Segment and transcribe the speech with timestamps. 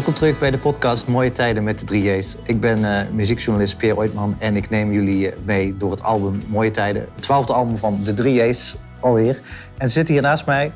[0.00, 2.36] Welkom terug bij de podcast Mooie Tijden met de 3J's.
[2.42, 6.70] Ik ben uh, muziekjournalist Pierre Oitman en ik neem jullie mee door het album Mooie
[6.70, 7.08] Tijden.
[7.14, 9.40] Het twaalfde album van de 3J's alweer.
[9.78, 10.72] En zit hier naast mij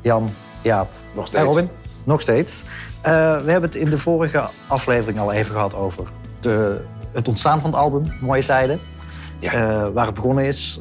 [0.00, 0.30] Jan,
[0.62, 1.42] Jaap Nog steeds.
[1.42, 1.68] en Robin.
[2.04, 2.64] Nog steeds.
[2.64, 3.02] Uh,
[3.44, 7.70] we hebben het in de vorige aflevering al even gehad over de, het ontstaan van
[7.70, 8.80] het album Mooie Tijden.
[9.38, 9.54] Ja.
[9.54, 10.80] Uh, waar het begonnen is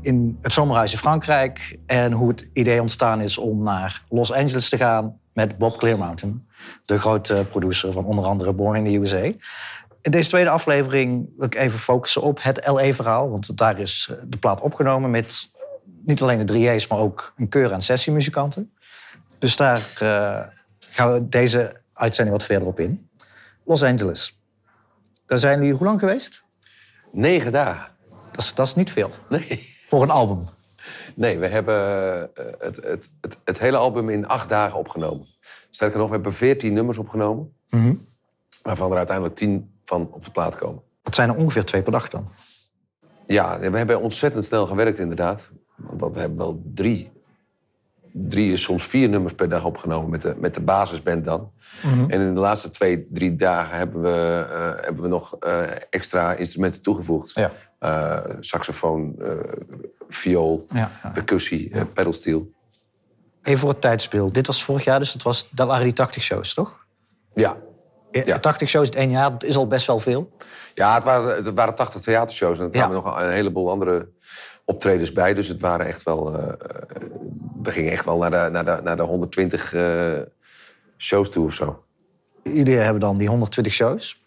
[0.00, 1.78] in het zomerhuis in Frankrijk.
[1.86, 6.48] En hoe het idee ontstaan is om naar Los Angeles te gaan met Bob Clearmountain.
[6.84, 9.32] De grote producer van onder andere Born in the USA.
[10.02, 13.30] In deze tweede aflevering wil ik even focussen op het LA-verhaal.
[13.30, 15.50] Want daar is de plaat opgenomen met
[16.04, 18.72] niet alleen de 3J's, maar ook een keur aan sessiemuzikanten.
[19.38, 20.40] Dus daar uh,
[20.78, 23.08] gaan we deze uitzending wat verder op in.
[23.64, 24.40] Los Angeles.
[25.26, 26.44] Daar zijn jullie hoe lang geweest?
[27.12, 27.92] Negen dagen.
[28.30, 29.10] Dat is, dat is niet veel.
[29.28, 29.74] Nee.
[29.88, 30.48] Voor een album.
[31.14, 31.76] Nee, we hebben
[32.36, 35.26] uh, het, het, het, het, hele album in acht dagen opgenomen.
[35.70, 37.52] Sterker nog, we hebben veertien nummers opgenomen.
[37.70, 38.06] Mm -hmm.
[38.62, 40.82] Waarvan er uiteindelijk tien van op de plaat komen.
[41.02, 42.28] Dat zijn er ongeveer twee per dag dan?
[43.26, 45.52] Ja, we hebben ontzettend snel gewerkt inderdaad.
[45.76, 47.12] Want we hebben wel drie,
[48.12, 51.50] drie, soms vier nummers per dag opgenomen met de, met de basisband dan.
[51.82, 51.94] Mhm.
[51.94, 52.10] Mm -hmm.
[52.10, 56.34] En in de laatste twee, drie dagen hebben we, uh, hebben we nog uh, extra
[56.34, 57.32] instrumenten toegevoegd.
[57.34, 57.50] Ja.
[57.84, 59.16] Uh, saxofoon,
[60.08, 61.10] viool, ja, ja.
[61.10, 61.84] percussie, ja.
[61.84, 62.50] pedalsteel.
[63.42, 64.34] Even voor het tijdsbeeld.
[64.34, 66.86] Dit was vorig jaar, dus dat, was, dat waren die 80 shows, toch?
[67.34, 67.56] Ja.
[68.10, 68.38] ja.
[68.38, 70.30] 80 shows in één jaar, dat is al best wel veel.
[70.74, 72.58] Ja, het waren, het waren 80 theatershows.
[72.58, 74.08] En er kwamen nog een heleboel andere
[74.64, 75.34] optredens bij.
[75.34, 76.34] Dus het waren echt wel...
[76.34, 76.52] Uh,
[77.62, 80.12] we gingen echt wel naar de, naar de, naar de 120 uh,
[80.96, 81.84] shows toe of zo.
[82.42, 84.23] Jullie hebben dan die 120 shows.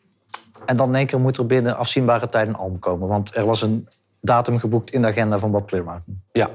[0.66, 3.08] En dan in één keer moet er binnen afzienbare tijd een album komen.
[3.08, 3.88] Want er was een
[4.22, 6.24] datum geboekt in de agenda van Bob Clearmountain.
[6.32, 6.50] Ja.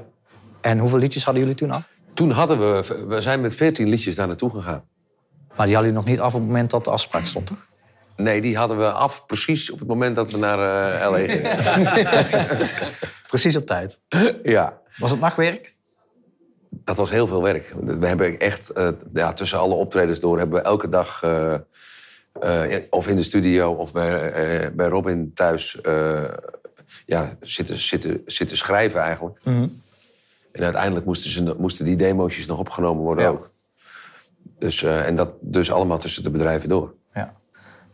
[0.61, 1.87] En hoeveel liedjes hadden jullie toen af?
[2.13, 3.05] Toen hadden we...
[3.07, 4.83] We zijn met 14 liedjes daar naartoe gegaan.
[5.55, 7.57] Maar die hadden jullie nog niet af op het moment dat de afspraak stond, toch?
[8.15, 10.59] Nee, die hadden we af precies op het moment dat we naar
[11.01, 11.27] uh, L.A.
[11.27, 11.57] gingen.
[13.27, 13.99] precies op tijd.
[14.43, 14.81] Ja.
[14.97, 15.75] Was het nachtwerk?
[16.69, 17.73] Dat was heel veel werk.
[17.83, 21.23] We hebben echt, uh, ja, tussen alle optredens door, hebben we elke dag...
[21.23, 21.53] Uh,
[22.89, 25.79] of in de studio of bij, bij Robin thuis
[27.05, 29.39] ja, zitten, zitten, zitten schrijven eigenlijk.
[29.43, 29.81] Mm -hmm.
[30.51, 33.29] En uiteindelijk moesten, ze, moesten die demo's nog opgenomen worden ja.
[33.29, 33.51] ook.
[34.57, 36.93] Dus, uh, en dat dus allemaal tussen de bedrijven door.
[37.13, 37.33] Ja.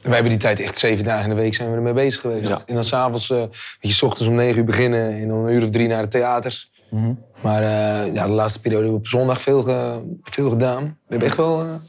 [0.02, 2.50] Wij hebben die tijd echt zeven dagen in de week zijn we ermee bezig geweest.
[2.50, 2.62] Ja.
[2.66, 3.44] En dan s'avonds, uh,
[3.80, 6.12] je, s ochtends om negen uur beginnen en dan een uur of drie naar het
[6.12, 6.68] theater.
[6.90, 7.24] Mm -hmm.
[7.42, 10.84] Maar uh, ja, de laatste periode hebben we op zondag veel, ge, veel gedaan.
[10.84, 11.82] We hebben echt wel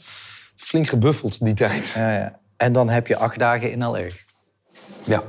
[0.57, 1.93] flink gebuffeld die tijd.
[1.97, 2.40] Ja, ja.
[2.61, 4.07] En dan heb je acht dagen in LA.
[5.05, 5.23] Ja.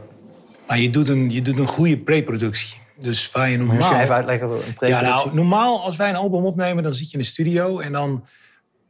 [0.68, 2.80] Maar je doet een, je doet een goede pre-productie.
[3.00, 3.75] Dus waar je normaal...
[3.75, 6.94] Moet je even uitleggen wat een Ja, nou, normaal als wij een album opnemen, dan
[6.94, 8.25] zit je in de studio en dan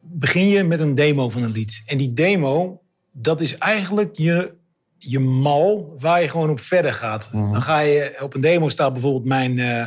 [0.02, 1.84] begin je met een demo van een lied.
[1.85, 2.81] En die demo,
[3.12, 4.53] dat is eigenlijk je,
[4.97, 7.29] je mal waar je gewoon op verder gaat.
[7.34, 7.52] Mhm.
[7.52, 9.58] Dan ga je, op een demo staat bijvoorbeeld mijn...
[9.58, 9.85] Uh,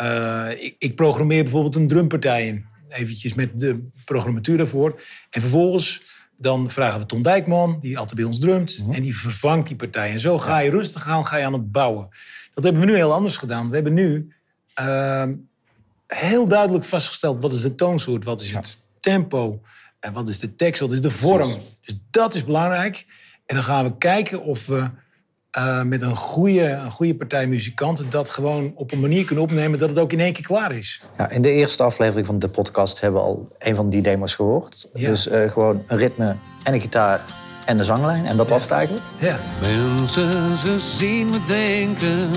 [0.00, 2.64] uh, ik, ik, programmeer bijvoorbeeld een drumpartij in.
[2.88, 5.00] Eventjes met de programmatuur daarvoor.
[5.30, 8.82] En vervolgens dan vragen we Ton Dijkman, die altijd bij ons drumt.
[8.82, 8.92] Mhm.
[8.92, 10.10] En die vervangt die partij.
[10.10, 12.08] En zo ga je rustig aan, ga je aan het bouwen.
[12.52, 13.68] Dat hebben we nu heel anders gedaan.
[13.68, 14.34] We hebben nu
[14.80, 15.24] uh,
[16.06, 17.42] heel duidelijk vastgesteld...
[17.42, 19.60] wat is de toonsoort, wat is het tempo...
[20.00, 21.54] en wat is de tekst, wat is de vorm.
[21.84, 23.06] Dus dat is belangrijk.
[23.46, 24.90] En dan gaan we kijken of we
[25.58, 28.10] uh, met een goede, een goede partij muzikanten...
[28.10, 31.02] dat gewoon op een manier kunnen opnemen dat het ook in één keer klaar is.
[31.18, 34.34] Ja, in de eerste aflevering van de podcast hebben we al een van die demos
[34.34, 34.88] gehoord.
[34.92, 35.08] Ja.
[35.08, 37.24] Dus uh, gewoon een ritme en een gitaar
[37.66, 38.26] en de zanglijn.
[38.26, 38.52] En dat Ja.
[38.52, 39.04] was het eigenlijk.
[39.18, 39.38] Ja.
[39.62, 42.30] Mensen, ze zien me denken,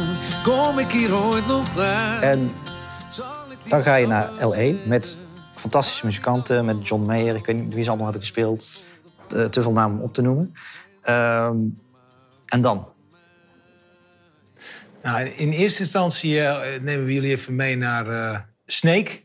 [0.43, 2.21] kom ik hier ooit nog uit?
[2.21, 2.51] En
[3.69, 4.73] dan ga je naar L.A.
[4.87, 5.17] met
[5.55, 6.65] fantastische muzikanten.
[6.65, 8.83] Met John Mayer, ik weet niet wie ze allemaal hebben gespeeld.
[9.33, 10.53] Uh, te veel namen om op te noemen.
[11.09, 11.45] Uh,
[12.45, 12.87] en dan?
[15.01, 19.03] Nou, in eerste instantie uh, nemen we jullie even mee naar uh, Snake.
[19.03, 19.21] Daar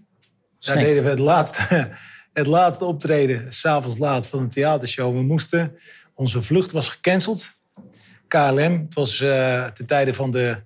[0.58, 0.80] Snake.
[0.80, 1.90] deden we het laatste,
[2.32, 5.14] het laatste optreden, s'avonds laat, van een theatershow.
[5.14, 5.76] We moesten,
[6.14, 7.52] onze vlucht was gecanceld.
[8.28, 10.62] KLM, het was uh, ten tijde van de...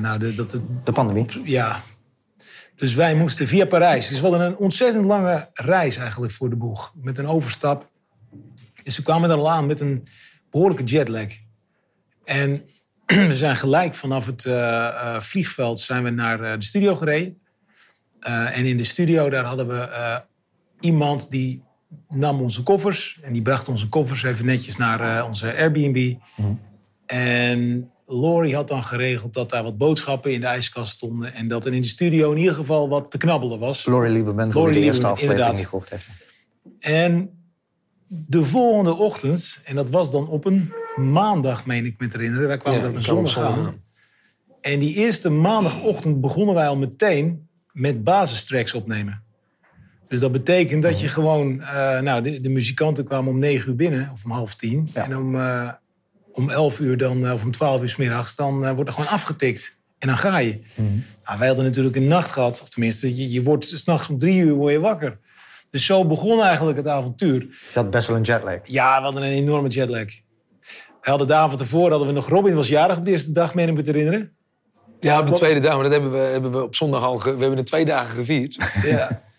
[0.00, 1.26] nou, de, dat De pandemie.
[1.44, 1.82] ja.
[2.76, 4.08] Dus wij moesten via Parijs.
[4.08, 6.94] Dus we hadden een ontzettend lange reis eigenlijk voor de boeg.
[6.96, 7.90] Met een overstap.
[8.82, 10.06] Dus we kwamen er al aan met een
[10.50, 11.26] behoorlijke jetlag.
[12.24, 12.64] En
[13.28, 17.40] we zijn gelijk vanaf het uh, uh, vliegveld zijn we naar uh, de studio gereden.
[18.20, 20.22] En in de studio daar hadden we
[20.80, 21.62] iemand die
[22.08, 23.18] nam onze koffers.
[23.22, 26.14] En die bracht onze koffers even netjes naar onze Airbnb.
[26.36, 26.60] Mm.
[27.06, 31.34] En Laurie had dan geregeld dat daar wat boodschappen in de ijskast stonden.
[31.34, 33.86] En dat er in de studio in ieder geval wat te knabbelen was.
[33.86, 35.56] Laurie Lieberman, voor de eerste aflevering inderdaad.
[35.56, 36.08] die gehoord heeft.
[36.78, 37.30] En
[38.06, 42.48] de volgende ochtend, en dat was dan op een maandag, meen ik me te herinneren.
[42.48, 43.74] Wij kwamen Ja, op een zondag aan.
[44.60, 49.22] En die eerste maandagochtend begonnen wij al meteen met basistracks opnemen.
[50.08, 51.60] Dus dat betekent dat je gewoon...
[51.60, 54.88] eh, nou, de, de muzikanten kwamen om negen uur binnen, of om half tien.
[54.94, 55.04] Ja.
[55.04, 55.68] En om, eh,
[56.32, 59.10] om elf uur dan, eh, of om twaalf uur s middags, dan wordt er gewoon
[59.10, 59.80] afgetikt.
[59.98, 60.60] En dan ga je.
[61.24, 62.62] Nou, wij hadden natuurlijk een nacht gehad.
[62.62, 65.18] Of tenminste, je, je wordt s'nachts om drie uur word je wakker.
[65.70, 67.40] Dus zo begon eigenlijk het avontuur.
[67.40, 68.58] Je had best wel een jetlag.
[68.64, 70.04] Ja, we hadden een enorme jetlag.
[71.02, 72.28] We hadden de avond ervoor hadden we nog...
[72.28, 74.32] Robin was jarig op de eerste dag, meen ik me te herinneren.
[75.00, 75.74] Ja, op de tweede dag.
[75.74, 77.16] Maar dat hebben we, hebben we op zondag al...
[77.16, 78.72] ge- we hebben de twee dagen gevierd.
[78.84, 79.08] Ja.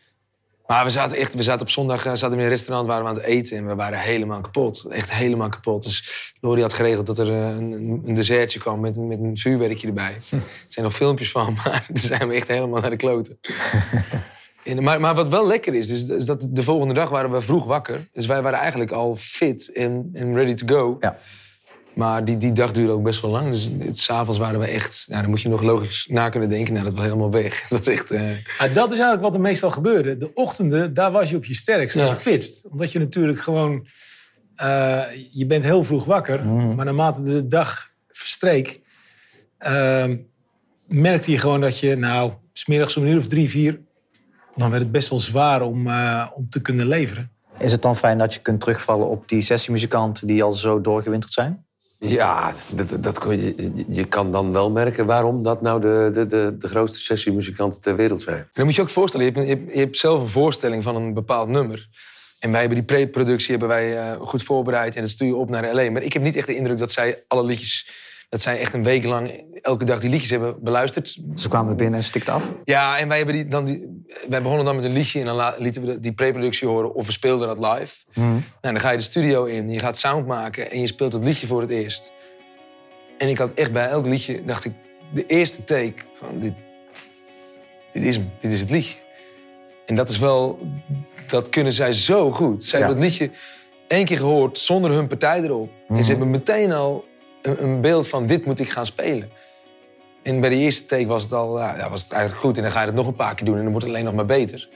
[0.68, 1.36] Maar we zaten echt...
[1.36, 3.58] We zaten op zondag eh, zaten we in een restaurant, waren we aan het eten.
[3.58, 4.86] En we waren helemaal kapot.
[4.90, 5.84] Echt helemaal kapot.
[5.84, 9.38] Dus Lori had geregeld dat er eh, een, een dessertje kwam met, een- met een
[9.38, 10.12] vuurwerkje erbij.
[10.32, 13.40] er zijn nog filmpjes van, maar daar zijn we echt helemaal naar de kloten.
[14.64, 17.42] En, maar, maar wat wel lekker is, is, is dat de volgende dag waren we
[17.42, 18.08] vroeg wakker.
[18.14, 20.98] Dus wij waren eigenlijk al fit en, en ready to go.
[21.00, 21.18] Ja.
[21.96, 23.50] Maar die, die dag duurde ook best wel lang.
[23.50, 23.72] Dus
[24.04, 25.06] s'avonds waren we echt...
[25.08, 26.74] Ja, dan moet je nog logisch na kunnen denken.
[26.74, 27.62] Nou, dat was helemaal weg.
[27.70, 28.12] Dat was echt...
[28.12, 28.22] eh,
[28.58, 30.18] Ah, dat is eigenlijk wat er meestal gebeurde.
[30.18, 32.08] De ochtenden, daar was je op je sterkst Ja.
[32.08, 32.66] gefitst.
[32.72, 33.88] Omdat je natuurlijk gewoon...
[34.56, 35.02] eh,
[35.32, 36.46] je bent heel vroeg wakker.
[36.46, 38.82] Maar naarmate de dag verstreek...
[39.58, 40.18] ehm,
[40.88, 41.96] merkte je gewoon dat je...
[41.96, 43.80] Nou, smiddags om een uur of drie, vier...
[44.56, 47.32] Dan werd het best wel zwaar om, eh, om te kunnen leveren.
[47.60, 51.32] Is het dan fijn dat je kunt terugvallen op die sessiemuzikanten die al zo doorgewinterd
[51.34, 51.66] zijn?
[52.06, 56.26] Ja, dat, dat kon je, je kan dan wel merken waarom dat nou de, de,
[56.26, 58.50] de, de grootste sessiemuzikanten ter wereld zijn.
[58.54, 60.96] Dan moet je ook voorstellen, je hebt, je, hebt, je hebt zelf een voorstelling van
[60.96, 61.88] een bepaald nummer.
[62.40, 65.50] En wij hebben die pre-productie hebben wij, eh, goed voorbereid en dat stuur je op
[65.50, 65.92] naar L.A.
[65.92, 67.88] Maar ik heb niet echt de indruk dat zij alle liedjes...
[68.34, 71.18] dat zij echt een week lang elke dag die liedjes hebben beluisterd.
[71.36, 72.54] Ze kwamen binnen en stikte af.
[72.64, 75.54] Ja, en wij, hebben die, dan die, wij begonnen dan met een liedje en dan
[75.58, 77.96] lieten we die pre-productie horen of we speelden dat live.
[78.14, 81.24] Nou, dan ga je de studio in, je gaat sound maken en je speelt het
[81.24, 82.14] liedje voor het eerst.
[83.18, 84.74] En ik had echt bij elk liedje, dacht ik,
[85.14, 86.54] de eerste take van dit,
[87.92, 88.98] dit is dit is het liedje.
[89.86, 90.60] En dat is wel,
[91.28, 92.64] dat kunnen zij zo goed.
[92.64, 92.86] Zij Ja.
[92.86, 93.32] hebben het liedje
[93.88, 95.70] één keer gehoord zonder hun partij erop.
[95.88, 97.12] En ze hebben meteen al
[97.44, 99.30] een, een beeld van dit moet ik gaan spelen.
[100.24, 102.58] En bij de eerste take was het al ja, was het eigenlijk goed.
[102.58, 104.06] En dan ga je het nog een paar keer doen en dan wordt het alleen
[104.06, 104.70] nog maar beter.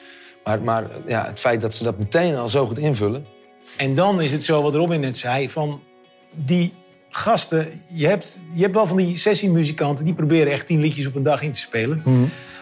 [0.44, 3.26] Maar, maar ja, het feit dat ze dat meteen al zo goed invullen.
[3.78, 5.82] En dan is het zo wat Robin net zei, van
[6.34, 6.74] die
[7.10, 11.16] gasten, je hebt, je hebt wel van die sessiemuzikanten, die proberen echt tien liedjes op
[11.16, 12.04] een dag in te spelen.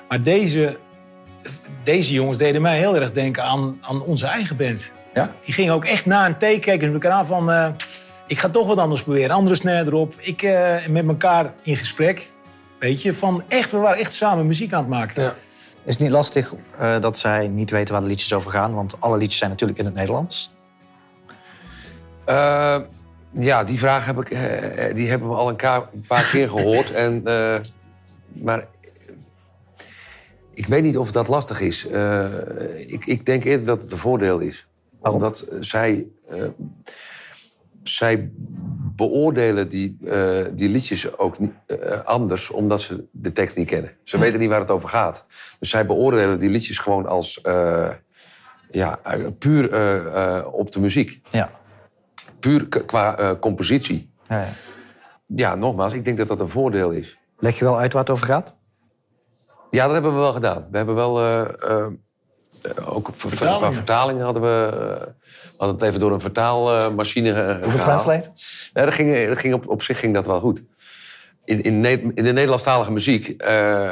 [0.10, 0.78] Maar deze,
[1.84, 4.92] deze jongens deden mij heel erg denken aan, aan onze eigen band.
[5.14, 5.36] Ja?
[5.42, 7.70] Die gingen ook echt na een take kijken ze elkaar aan van, eh,
[8.28, 10.14] ik ga toch wat anders proberen, andere snare erop.
[10.18, 12.32] Ik eh, met elkaar in gesprek,
[12.80, 15.24] weet je, van echt, we waren echt samen muziek aan het maken.
[15.24, 15.36] Ja.
[15.84, 18.74] Is het niet lastig eh, dat zij niet weten waar de liedjes over gaan?
[18.74, 20.54] Want alle liedjes zijn natuurlijk in het Nederlands.
[22.26, 22.78] Eh,
[23.32, 26.50] ja, die vraag heb ik, eh, die hebben we al een, ka- een paar keer
[26.50, 26.92] gehoord.
[27.06, 27.60] En, eh,
[28.34, 28.68] maar
[30.54, 31.88] ik weet niet of dat lastig is.
[31.88, 32.26] Eh,
[32.88, 34.68] ik, ik denk eerder dat het een voordeel is.
[35.00, 35.22] Waarom?
[35.22, 36.44] Omdat zij, eh,
[37.90, 38.32] zij
[38.96, 43.92] beoordelen die, eh, die liedjes ook niet, eh, anders, omdat ze de tekst niet kennen.
[44.04, 45.26] Ze weten niet waar het over gaat.
[45.60, 47.90] Dus zij beoordelen die liedjes gewoon als eh,
[48.72, 49.00] ja,
[49.40, 49.66] puur
[50.52, 51.52] op de muziek Ja.
[52.40, 54.12] puur qua compositie.
[54.28, 54.48] ja, ja.
[55.28, 57.18] Ja, nogmaals, ik denk dat dat een voordeel is.
[57.38, 58.56] Leg je wel uit waar het over gaat?
[59.70, 60.68] Ja, dat hebben we wel gedaan.
[60.72, 61.20] We hebben wel
[62.86, 63.60] ook voor- Vertalingen.
[63.60, 68.30] qua vertalingen hadden we, eh, we hadden het even door een vertaalmachine uh, Hoeveel translate?
[68.74, 70.64] Ja, dat ging, dat ging op, op zich ging dat wel goed.
[71.46, 73.90] In, in, in de Nederlandstalige muziek eh,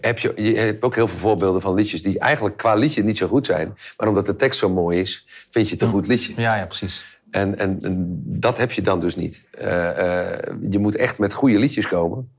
[0.00, 3.18] heb je, je hebt ook heel veel voorbeelden van liedjes die eigenlijk qua liedje niet
[3.18, 3.74] zo goed zijn.
[3.96, 6.32] Maar omdat de tekst zo mooi is, vind je het een goed liedje.
[6.36, 7.18] Ja, ja, precies.
[7.30, 9.44] En, en, en dat heb je dan dus niet.
[9.50, 10.38] Eh, eh,
[10.70, 12.30] je moet echt met goede liedjes komen.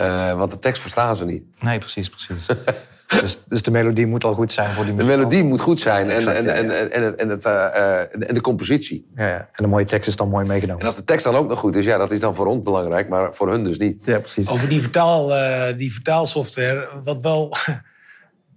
[0.00, 1.42] Eh, want de tekst verstaan ze niet.
[1.60, 2.46] Nee, precies, precies.
[3.20, 5.16] dus, dus de melodie moet al goed zijn voor die De muziek.
[5.16, 6.56] melodie moet goed zijn en, Exact, en, ja, ja.
[6.56, 9.10] en, en, en, en het, eh, eh, en de compositie.
[9.14, 9.36] Ja, ja.
[9.38, 10.80] En de mooie tekst is dan mooi meegenomen.
[10.80, 12.64] En als de tekst dan ook nog goed is, ja, dat is dan voor ons
[12.64, 14.04] belangrijk, maar voor hun dus niet.
[14.04, 14.48] Ja, precies.
[14.48, 17.52] Over die, vertaal, eh, die vertaalsoftware, wat wel...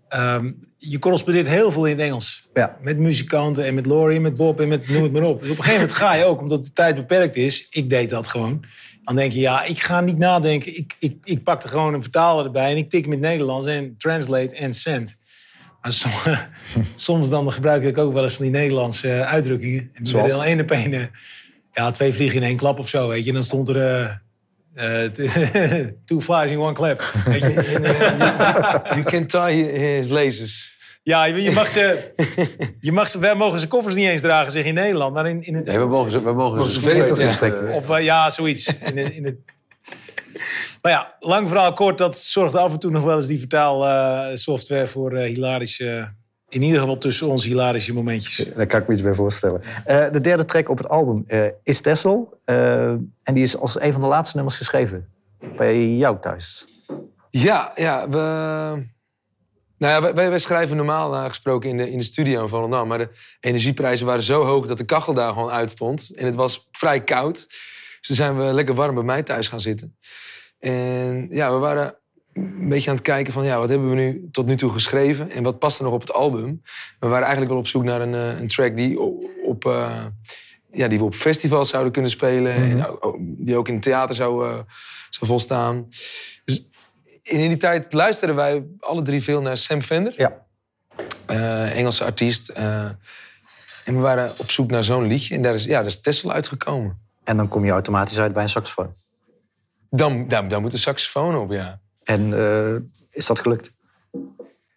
[0.08, 2.50] ehm, je correspondeert heel veel in het Engels.
[2.54, 2.78] Ja.
[2.82, 5.42] Met muzikanten en met Laurie en met Bob en met noem het maar op.
[5.42, 7.68] Dus op een gegeven moment ga je ook, omdat de tijd beperkt is...
[7.70, 8.66] Ik deed dat gewoon.
[9.04, 10.78] Dan denk je, ja, ik ga niet nadenken.
[10.78, 13.30] Ik, ik, ik pak er gewoon een vertaler erbij en ik tik hem in het
[13.30, 13.68] Nederlands...
[13.68, 15.18] en translate en send.
[15.82, 16.24] Maar soms,
[16.96, 19.90] soms dan gebruik ik ook wel eens van die Nederlandse eh, uitdrukkingen.
[19.94, 20.44] En Zoals?
[20.44, 20.94] één op één...
[20.94, 21.06] eh,
[21.74, 23.28] ja, twee vliegen in één klap of zo, weet je.
[23.28, 23.78] En dan stond er...
[23.82, 25.12] eh, eh,
[26.06, 27.14] two flies in one clap.
[28.96, 32.12] You can tie his lasers Ja, je, je mag ze,
[32.80, 35.14] je mag ze, wij mogen ze koffers niet eens dragen, zeg in Nederland.
[35.14, 37.68] Maar in, in het, Nee, we mogen ze, we mogen ze ze veters ja, verstrekken.
[37.70, 38.78] eh, Of eh, ja, zoiets.
[38.80, 39.36] In, in het...
[40.82, 44.88] Maar ja, lang verhaal kort, dat zorgde af en toe nog wel eens die vertaalsoftware
[44.88, 46.14] voor eh, hilarische...
[46.50, 48.54] In ieder geval tussen ons hilarische momentjes.
[48.56, 49.62] Daar kan ik me iets bij voorstellen.
[49.86, 52.40] Eh, de derde track op het album eh, is Tessel.
[52.46, 55.08] Eh, en die is als een van de laatste nummers geschreven.
[55.56, 56.66] Bij jou thuis.
[57.30, 58.92] Ja, ja, we...
[59.84, 62.88] Nou ja, wij- schrijven normaal eh, gesproken in de, in de studio in Volendam.
[62.88, 63.10] Maar de
[63.40, 66.12] energieprijzen waren zo hoog dat de kachel daar gewoon uitstond.
[66.16, 67.46] En het was vrij koud.
[67.48, 69.98] Dus toen zijn we lekker warm bij mij thuis gaan zitten.
[70.60, 71.96] En ja, we waren
[72.34, 73.46] een beetje aan het kijken van...
[73.46, 75.32] Ja, wat hebben we nu tot nu toe geschreven?
[75.32, 76.62] En wat past er nog op het album?
[77.00, 79.00] We waren eigenlijk wel op zoek naar een, eh, een track die
[79.46, 79.66] op...
[79.66, 80.06] eh,
[80.72, 82.54] ja, die we op festivals zouden kunnen spelen.
[82.54, 84.46] En ook- ook- die ook in het theater zou,
[85.10, 85.88] zou volstaan.
[86.46, 86.68] Dus
[87.24, 90.14] in die tijd luisterden wij alle drie veel naar Sam Fender.
[90.18, 90.46] Ja.
[91.26, 92.50] eh, Engelse artiest.
[92.50, 92.86] eh,
[93.86, 95.36] en we waren op zoek naar zo'n liedje.
[95.36, 97.00] En daar is, ja, daar is Tessel uitgekomen.
[97.24, 98.94] En dan kom je automatisch uit bij een saxofoon.
[99.90, 101.80] Dan, dan, dan moet een saxofoon op, ja.
[102.04, 102.76] En eh,
[103.12, 103.72] is dat gelukt?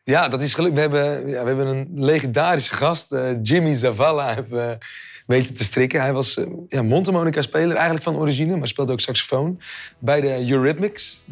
[0.05, 0.75] Ja, dat is gelukt.
[0.75, 4.79] We hebben, ja, we hebben een legendarische gast, Jimmy Zavala, hebben we
[5.27, 6.01] weten te strikken.
[6.01, 9.61] Hij was eh, ja, mondharmonica-speler eigenlijk van origine, maar speelde ook saxofoon
[9.99, 11.23] bij de Eurythmics.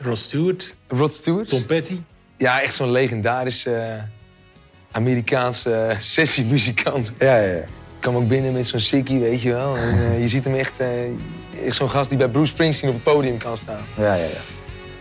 [0.00, 1.48] Rod Stewart, Rod Stewart.
[1.48, 2.00] Tom Petty.
[2.36, 4.02] Ja, echt zo'n legendarische eh,
[4.90, 7.12] Amerikaanse eh, sessiemuzikant.
[7.18, 7.64] Ja, ja, ja.
[8.00, 9.76] kwam ook binnen met zo'n sikkie, weet je wel.
[9.76, 11.04] En, eh, je ziet hem echt, eh,
[11.66, 13.84] echt zo'n gast die bij Bruce Springsteen op het podium kan staan.
[13.96, 14.28] ja, ja, ja.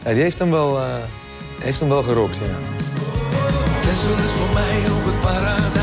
[0.06, 0.96] Ja, die heeft hem wel, eh,
[1.62, 2.44] heeft hem wel gerokt, ja.
[3.82, 5.81] Texel is voor mij nog het paradijs.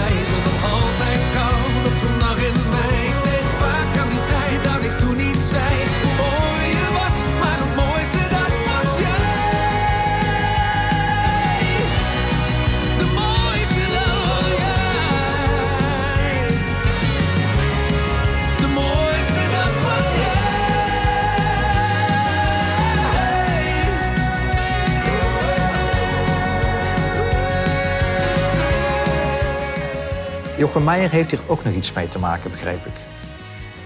[30.81, 32.93] Meijer heeft hier ook nog iets mee te maken, begreep ik.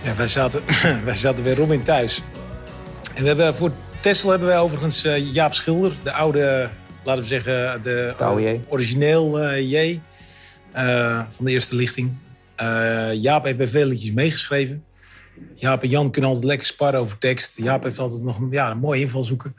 [0.04, 0.62] Ja, wij zaten,
[1.04, 2.22] wij zaten bij Robin thuis.
[3.14, 3.72] En we hebben voor
[4.02, 6.70] Tessel hebben wij overigens eh, Jaap Schilder, de oude,
[7.04, 10.00] laten we zeggen, de, origineel eh, J
[10.72, 12.12] eh, van de eerste lichting.
[13.12, 14.84] Jaap heeft bij veel liedjes meegeschreven.
[15.54, 17.58] Jaap en Jan kunnen altijd lekker sparren over tekst.
[17.58, 19.54] Jaap heeft altijd nog een, ja, een mooie invalshoeken.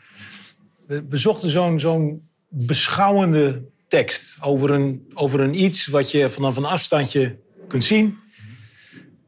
[0.88, 3.62] We, we zochten zo'n zo'n beschouwende
[3.94, 8.18] tekst over een, over een iets wat je vanaf een afstandje kunt zien.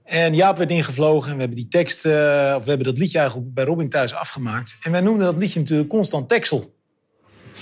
[0.04, 2.12] En Jaap werd ingevlogen en we hebben die tekst, eh,
[2.58, 4.78] of we hebben dat liedje eigenlijk bij Robin thuis afgemaakt.
[4.82, 6.76] En wij noemden dat liedje natuurlijk constant Texel.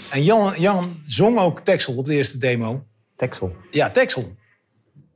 [0.09, 2.85] En Jan, Jan zong ook Texel op de eerste demo.
[3.15, 3.55] Texel.
[3.71, 4.35] Ja, Texel.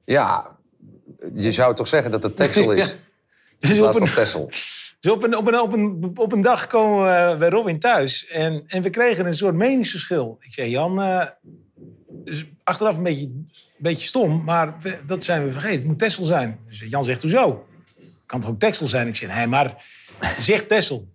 [0.06, 0.58] Ja,
[1.34, 2.96] je zou toch zeggen dat het Texel is.
[3.60, 4.46] Dus In op een, van Tessel.
[5.00, 8.28] dus op een, op een, op een, op een dag komen we bij Robin thuis
[8.28, 10.38] en, en we kregen een soort meningsverschil.
[10.40, 11.26] Ik zei, Jan, eh,
[12.30, 15.78] dus achteraf een beetje, een beetje stom, maar we- dat zijn we vergeten.
[15.78, 16.60] Het moet Texel zijn.
[16.68, 17.66] Dus Jan zegt, hoezo?
[18.26, 19.08] Kan toch ook Texel zijn?
[19.08, 19.86] Ik zei, nee, maar
[20.40, 21.08] zeg Texel.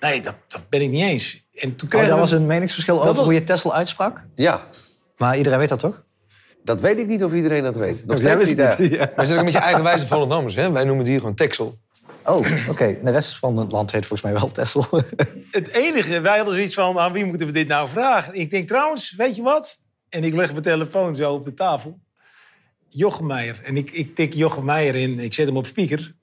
[0.00, 1.46] Nee, dat, dat ben ik niet eens.
[1.54, 4.20] En toen Oh, daar we- was een meningsverschil over was- hoe je Texel uitsprak.
[4.34, 4.62] Ja,
[5.16, 6.02] Maar iedereen weet dat toch?
[6.64, 8.06] dat weet ik niet of iedereen dat weet.
[8.06, 8.56] Nog steeds niet.
[8.58, 8.86] het hè?
[9.16, 10.70] Wij zijn ook met je eigenwijze Volendammers, hè?
[10.72, 11.78] Wij noemen het hier gewoon Texel.
[12.24, 12.98] Oh, oké.
[13.04, 14.86] De rest van het land heet volgens mij wel Texel.
[15.50, 18.34] Het enige, wij hadden zoiets van, aan wie moeten we dit nou vragen?
[18.34, 19.80] Ik denk trouwens, weet je wat?
[20.08, 21.98] En ik leg mijn telefoon zo op de tafel.
[22.88, 23.60] Jochem Meijer.
[23.64, 26.14] En ik, ik tik Jochem Meijer in, ik zet hem op speaker.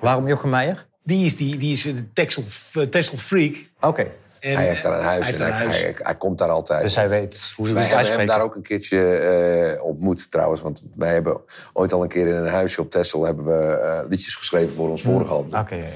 [0.00, 0.88] Waarom Jochem Meijer?
[1.02, 2.42] Die is, die, die is een Texel,
[2.90, 3.54] Texel freak.
[3.80, 4.12] Oké.
[4.40, 5.80] En, Hij heeft daar een huis hij en heeft hij, een huis.
[5.80, 6.82] hij, hij komt daar altijd.
[6.82, 10.60] Dus hij weet hoe ze wij hebben hem daar ook een keertje eh, ontmoet trouwens.
[10.60, 11.40] Want wij hebben
[11.72, 13.24] ooit al een keer in een huisje op Texel...
[13.24, 15.60] hebben we eh, liedjes geschreven voor ons vorige album.
[15.60, 15.90] Oké, ja, ja.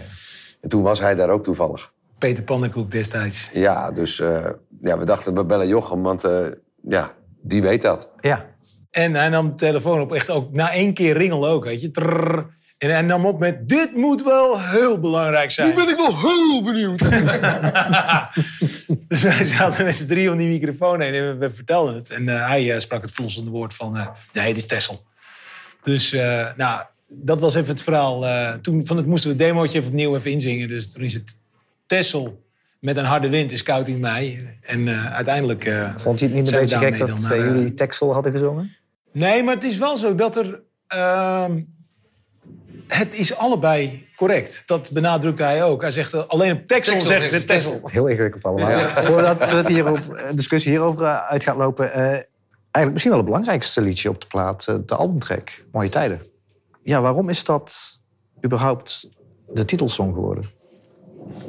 [0.61, 1.93] En toen was hij daar ook toevallig.
[2.19, 3.49] Peter Pannenkoek destijds.
[3.53, 4.45] Ja, dus eh,
[4.81, 6.47] ja, we dachten we bellen Jochem, want eh,
[6.83, 7.13] ja,
[7.45, 8.13] die weet dat.
[8.21, 8.47] Ja.
[8.91, 11.91] En hij nam de telefoon op, echt ook na één keer ringel ook, weet je.
[11.91, 12.47] Trrr.
[12.79, 15.69] En hij nam op met, dit moet wel heel belangrijk zijn.
[15.69, 16.99] Nu ben ik wel heel benieuwd.
[19.09, 22.11] Dus wij zaten met z'n drie om die microfoon heen en we, vertelden het.
[22.11, 25.05] En eh, hij eh, sprak het vlossende woord van, eh, nee, het is Tessel.
[25.85, 28.27] Dus eh, nou, dat was even het verhaal.
[28.27, 30.69] Eh, toen van het moesten we het demootje even opnieuw even inzingen.
[30.69, 31.39] Dus toen is het
[31.87, 32.44] Tessel
[32.85, 34.49] met een harde wind is koud in mei.
[34.63, 35.65] En eh, uiteindelijk...
[35.65, 38.77] eh, Vond hij het niet een beetje gek dat eh, naar, jullie Texel hadden gezongen?
[39.13, 40.63] Nee, maar het is wel zo dat er...
[40.87, 41.63] ehm,
[42.89, 44.63] het is allebei correct.
[44.67, 45.81] Dat benadrukte hij ook.
[45.83, 47.81] Hij zegt alleen op Texel Texel zeggen ze Texel.
[47.85, 48.71] Heel ingewikkeld allemaal.
[48.71, 48.79] Ja.
[49.05, 49.99] Voordat het hier op,
[50.29, 51.93] een discussie hierover uit gaat lopen.
[51.93, 56.21] eh, eigenlijk misschien wel het belangrijkste liedje op de plaat, de albumtrack, Mooie Tijden.
[56.83, 58.01] Ja, waarom is dat
[58.45, 59.09] überhaupt
[59.49, 60.51] de titelsong geworden?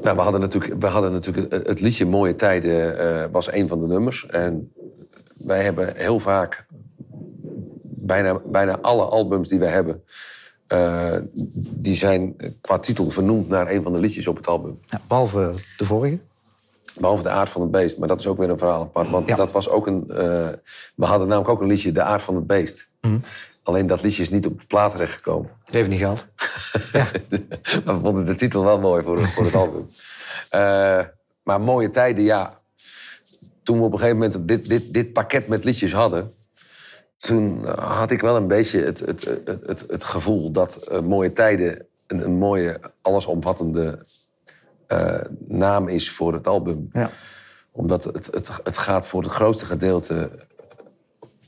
[0.03, 3.67] Nou, we hadden natuurlijk, we hadden natuurlijk het, het liedje Mooie Tijden eh, was een
[3.67, 4.25] van de nummers.
[4.27, 4.73] En
[5.37, 6.65] wij hebben heel vaak,
[7.83, 10.03] bijna, bijna alle albums die we hebben...
[10.67, 11.15] eh,
[11.75, 14.79] die zijn qua titel vernoemd naar een van de liedjes op het album.
[14.85, 16.19] Ja, behalve de vorige.
[16.99, 17.97] Behalve de aard van het beest.
[17.97, 19.09] Maar dat is ook weer een verhaal apart.
[19.09, 19.35] Want Ja.
[19.35, 20.03] dat was ook een.
[20.09, 20.17] eh,
[20.95, 22.89] we hadden namelijk ook een liedje, De aard van het beest.
[23.63, 25.49] Alleen dat liedje is niet op de plaat terechtgekomen.
[25.75, 26.27] Het heeft niet gehad.
[27.85, 29.89] maar we vonden de titel wel mooi voor, voor het album.
[30.49, 30.99] Eh,
[31.43, 32.61] maar mooie tijden, ja.
[33.63, 36.33] Toen we op een gegeven moment dit, dit, dit pakket met liedjes hadden.
[37.17, 41.33] Toen had ik wel een beetje het, het, het, het, het gevoel dat eh, mooie
[41.33, 44.05] tijden een, een mooie, allesomvattende
[44.87, 47.09] eh, naam is voor het album Ja.
[47.71, 50.31] omdat het, het, het gaat voor het grootste gedeelte.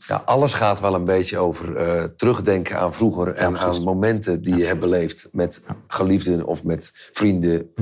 [0.07, 4.55] Ja, alles gaat wel een beetje over eh, terugdenken aan vroeger en aan momenten die
[4.57, 7.73] je hebt beleefd met geliefden of met vrienden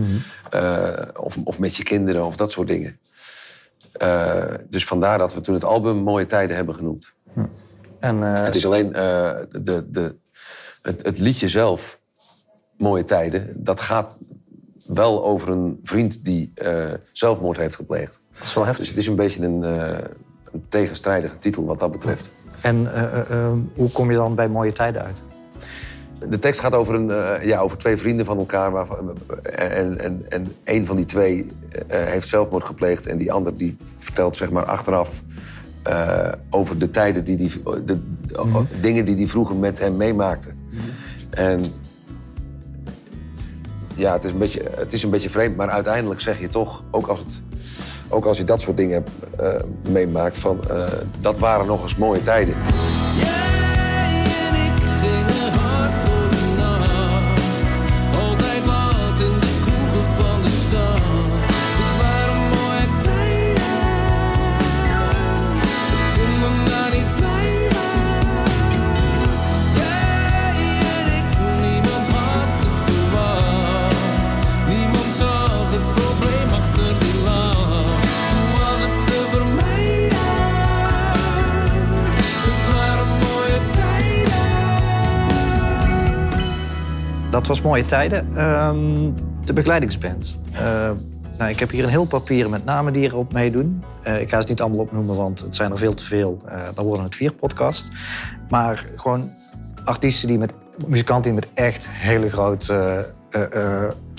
[0.50, 0.89] eh,
[1.20, 3.00] of, of met je kinderen of dat soort dingen.
[3.94, 7.13] Eh, dus vandaar dat we toen het album Mooie Tijden hebben genoemd.
[8.00, 10.15] En Het is alleen de, de,
[10.82, 12.01] het, het liedje zelf,
[12.77, 14.17] Mooie Tijden, dat gaat
[14.86, 16.53] wel over een vriend die
[17.12, 18.22] zelfmoord heeft gepleegd.
[18.32, 18.88] dat is wel Dus heftig.
[18.89, 19.63] het is een beetje een,
[20.56, 22.32] een tegenstrijdige titel wat dat betreft.
[22.62, 25.22] En eh, eh, eh, hoe kom je dan bij Mooie Tijden uit?
[26.30, 28.72] De tekst gaat over, een, ja, over twee vrienden van elkaar.
[28.72, 31.48] Waarvan, en, en, en een van die twee
[31.88, 33.08] heeft zelfmoord gepleegd.
[33.08, 35.22] En die ander die vertelt zeg maar achteraf
[36.50, 38.00] over de tijden die die, de, de-
[38.80, 40.50] dingen die hij vroeger met hem meemaakte.
[41.30, 41.64] En
[43.96, 46.84] ja, het is, een beetje, het is een beetje vreemd, maar uiteindelijk zeg je toch,
[46.92, 47.44] ook als, het,
[48.09, 49.05] ook als je dat soort dingen
[49.37, 49.50] eh,
[49.89, 50.87] meemaakt, van eh,
[51.20, 52.55] dat waren nog eens mooie tijden.
[87.66, 88.38] Mooie Tijden.
[88.38, 89.12] Ehm,
[89.46, 90.40] de begeleidingsband.
[90.51, 90.92] Eh,
[91.38, 93.84] nou, ik heb hier een heel papier met namen die erop meedoen.
[94.04, 96.42] Eh, ik ga ze niet allemaal opnoemen, want het zijn er veel te veel.
[96.46, 97.90] Eh, dan worden het vier podcasts.
[98.50, 99.30] Maar gewoon
[99.86, 100.54] artiesten die met...
[100.88, 103.06] Muzikanten die met echt hele grote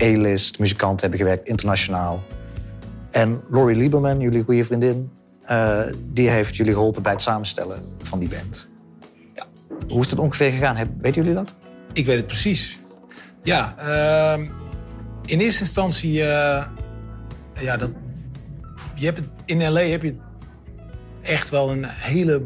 [0.02, 2.20] A-list muzikanten hebben gewerkt, internationaal.
[3.10, 5.10] En Laurie Lieberman, jullie goede vriendin,
[6.12, 8.68] die heeft jullie geholpen bij het samenstellen van die band.
[9.88, 10.76] Hoe is het ongeveer gegaan?
[11.00, 11.54] Weten jullie dat?
[11.92, 12.78] Ik weet het precies.
[13.46, 14.46] Ja, ehm,
[15.24, 16.66] in eerste instantie, eh,
[17.60, 17.90] ja, dat,
[18.94, 20.14] je hebt het, in LA heb je
[21.22, 22.42] echt wel een hele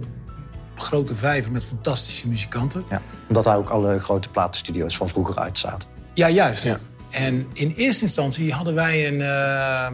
[0.74, 2.84] grote vijver met fantastische muzikanten.
[2.90, 3.02] Ja.
[3.28, 5.88] Omdat daar ook alle grote platenstudio's van vroeger uit zaten.
[6.14, 6.64] Ja, juist.
[6.64, 6.78] Ja.
[7.10, 9.92] En in eerste instantie hadden wij een, eh, eh,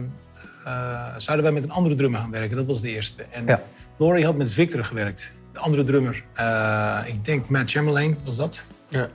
[1.17, 2.57] zouden wij met een andere drummer gaan werken.
[2.57, 3.25] Dat was de eerste.
[3.31, 3.61] En Ja.
[3.97, 5.37] Laurie had met Victor gewerkt.
[5.53, 8.63] De andere drummer, eh, ik denk Matt Chamberlain was dat.
[8.89, 9.07] Ja.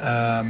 [0.00, 0.46] Ehm,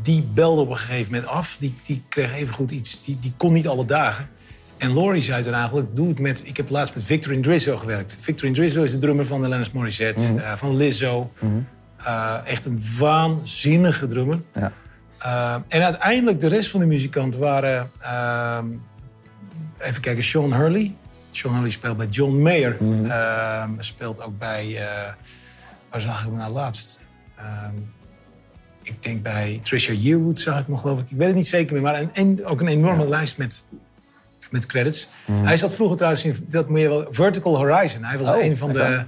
[0.00, 1.56] die belde op een gegeven moment af.
[1.58, 3.04] Die, die kreeg evengoed iets.
[3.04, 4.28] Die, die kon niet alle dagen.
[4.76, 6.42] En Laurie zei toen eigenlijk, doe het met...
[6.44, 8.16] Ik heb laatst met Victor Indrizzo gewerkt.
[8.20, 11.32] Victor Indrizzo is de drummer van de Lennis Morissette, eh, van Lizzo.
[11.96, 14.40] Eh, echt een waanzinnige drummer.
[14.54, 14.72] Ja.
[15.18, 17.90] Eh, en uiteindelijk de rest van de muzikanten waren...
[18.00, 18.66] ehm,
[19.78, 20.94] even kijken, Sean Hurley.
[21.30, 22.76] Sean Hurley speelt bij John Mayer.
[23.08, 24.78] Ehm, speelt ook bij...
[25.90, 27.00] waar zag ik hem nou laatst?
[28.86, 31.10] Ik denk bij Trisha Yearwood zag ik hem geloof ik.
[31.10, 33.64] Ik weet het niet zeker meer, maar een, een- ook een enorme lijst met,
[34.50, 35.08] met credits.
[35.44, 38.04] Hij zat vroeger trouwens in, dat moet je wel, Vertical Horizon.
[38.04, 39.04] Hij was Oh, een van de,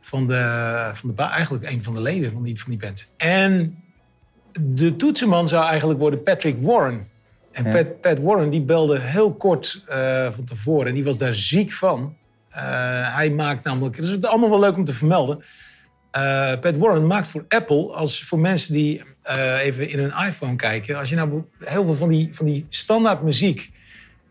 [0.00, 3.06] van de, van de, eigenlijk een van de leden van die, van die band.
[3.16, 3.78] En
[4.60, 7.06] de toetsenman zou eigenlijk worden Patrick Warren.
[7.52, 11.34] En Pat, Pat Warren die belde heel kort eh, van tevoren en die was daar
[11.34, 12.14] ziek van.
[12.50, 12.62] Eh,
[13.16, 15.42] hij maakt namelijk, het is allemaal wel leuk om te vermelden.
[16.10, 20.56] Eh, Pat Warren maakt voor Apple, als voor mensen die eh, even in hun iPhone
[20.56, 23.70] kijken, als je nou heel veel van die, van die standaard muziek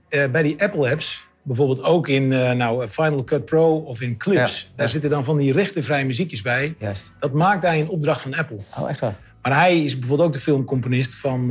[0.10, 4.18] eh, bij die Apple apps, bijvoorbeeld ook in eh, nou, Final Cut Pro of in
[4.18, 4.92] Clips, Ja, daar ja.
[4.92, 6.76] zitten dan van die rechtenvrije muziekjes bij.
[6.78, 7.12] Juist.
[7.20, 8.58] Dat maakt hij een opdracht van Apple.
[8.80, 9.16] Oh, echt waar?
[9.42, 11.48] Maar hij is bijvoorbeeld ook de filmcomponist van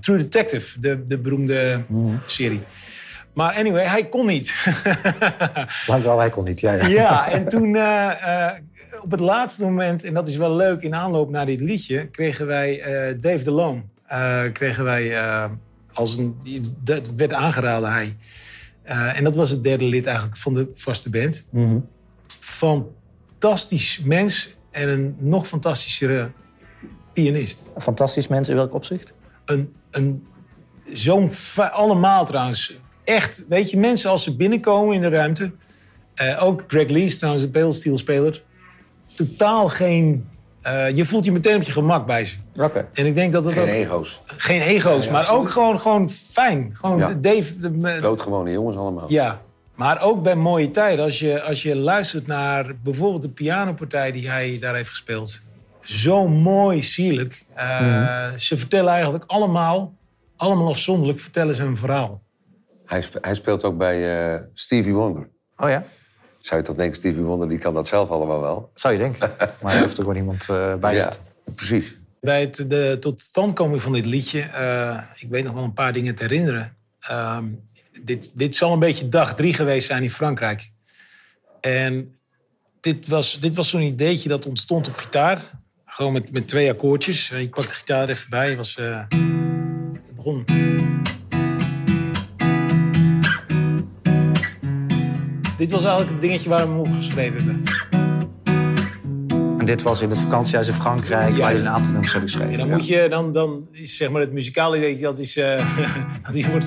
[0.00, 1.80] True Detective, de, de beroemde
[2.26, 2.62] serie.
[3.32, 4.54] Maar anyway, hij kon niet.
[5.86, 6.60] Lang wel, hij kon niet.
[6.60, 6.86] Ja, ja.
[6.86, 7.76] ja, en toen
[9.02, 12.46] op het laatste moment, en dat is wel leuk, in aanloop naar dit liedje, kregen
[12.46, 13.82] wij eh, Dave DeLone.
[14.06, 15.50] eh kregen wij eh,
[15.92, 16.36] als een.
[16.82, 18.16] Dat werd aangeraden, hij.
[19.14, 21.46] En dat was het derde lid eigenlijk van de vaste band.
[22.40, 26.32] Fantastisch mens en een nog fantastischere
[27.12, 27.72] pianist.
[27.76, 29.12] Fantastisch mensen in welk opzicht?
[29.44, 30.26] Een, een,
[30.92, 31.30] zo'n
[31.70, 32.78] allemaal trouwens.
[33.04, 35.52] Echt, weet je, mensen als ze binnenkomen in de ruimte.
[36.38, 38.42] ook Greg Lee is trouwens een pedalsteelspeler.
[39.26, 40.28] Totaal geen...
[40.62, 42.36] eh, je voelt je meteen op je gemak bij ze.
[42.56, 42.88] Oké.
[42.92, 44.20] En ik denk dat dat Geen ook- ego's.
[44.26, 46.70] geen ego's, maar ook gewoon, gewoon fijn.
[46.72, 47.12] Gewoon Ja.
[47.20, 49.04] Dave, de- Doodgewone jongens allemaal.
[49.12, 49.40] ja,
[49.74, 51.04] maar ook bij mooie tijden.
[51.04, 55.40] Als je, als je luistert naar bijvoorbeeld de pianopartij die hij daar heeft gespeeld.
[55.82, 57.42] Zo mooi, sierlijk.
[57.54, 59.94] Eh, Ze vertellen eigenlijk allemaal,
[60.36, 62.22] allemaal afzonderlijk, vertellen ze een verhaal.
[63.20, 65.28] Hij speelt ook bij eh, Stevie Wonder.
[65.56, 65.84] Oh ja?
[66.48, 68.70] Zou je toch denken, Stevie Wonder die kan dat zelf allemaal wel?
[68.74, 69.30] Zou je denken.
[69.62, 71.12] Maar er heeft er gewoon iemand eh, bij Ja,
[71.54, 71.98] precies.
[72.20, 75.92] Bij het, de tot standkoming van dit liedje, eh, ik weet nog wel een paar
[75.92, 76.76] dingen te herinneren.
[77.00, 77.44] Ehm,
[78.02, 80.68] dit, dit zal een beetje dag drie geweest zijn in Frankrijk.
[81.60, 82.18] En
[82.80, 85.50] dit was, dit was zo'n ideetje dat ontstond op gitaar.
[85.84, 87.30] Gewoon met, met twee akkoordjes.
[87.30, 88.48] Ik pak de gitaar er even bij.
[88.48, 90.44] Het was, eh, het begon.
[95.58, 97.62] Dit was eigenlijk het dingetje waar we hem opgeschreven hebben.
[99.58, 101.64] En dit was in het vakantiehuis in Frankrijk, waar je Juist.
[101.64, 102.52] een aantal nummers hebt geschreven.
[102.52, 102.74] En dan Ja.
[102.76, 105.76] moet je, dan, dan is zeg maar het muzikale idee, dat is, eh
[106.26, 106.66] dat is wordt...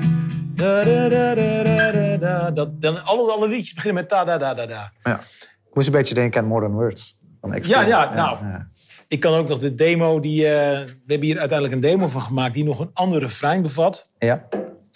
[0.55, 2.51] Da, da, da, da, da, da, da.
[2.51, 4.91] Dat, dan alle, alle liedjes beginnen met ta, da, da, da, da.
[5.03, 5.19] Ja.
[5.67, 7.19] Ik moest een beetje denken aan Modern Words.
[7.41, 7.59] Van.
[7.61, 8.37] Ja, ja, nou.
[8.45, 8.67] ja.
[9.07, 12.21] Ik kan ook nog de demo, die, eh, we hebben hier uiteindelijk een demo van
[12.21, 12.53] gemaakt...
[12.53, 14.09] die nog een andere refrein bevat.
[14.19, 14.47] Ja.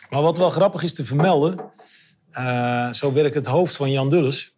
[0.09, 1.55] Maar wat wel grappig is te vermelden...
[2.35, 4.55] eh, zo werkt het hoofd van Jan Dulles.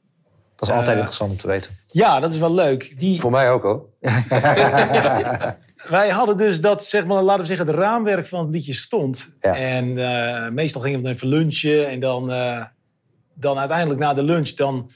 [0.56, 1.72] Dat is altijd Eh, interessant om te weten.
[1.92, 3.00] Ja, dat is wel leuk.
[3.00, 3.86] Die, Voor mij ook hoor.
[5.90, 9.30] Wij hadden dus dat, zeg maar, laten we zeggen, het raamwerk van het liedje stond.
[9.42, 9.56] Ja.
[9.56, 11.88] En eh, meestal gingen we dan even lunchen.
[11.90, 12.64] En dan, eh,
[13.34, 14.90] dan uiteindelijk na de lunch, dan